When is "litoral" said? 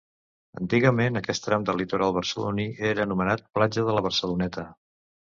1.81-2.15